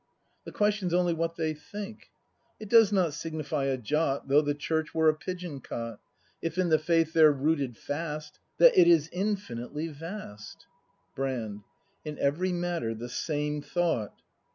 [0.45, 2.09] The question's only what they think.
[2.59, 5.99] It does not signify a jot Though the Church were a pigeon cot,
[6.41, 8.39] If in the faith they're rooted fast.
[8.57, 10.65] That it is infinitely vast.
[11.15, 11.65] Brand.
[12.03, 14.23] In every matter the same thought.